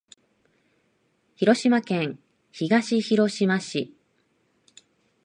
[1.35, 2.17] 広島県
[2.51, 3.93] 東広島市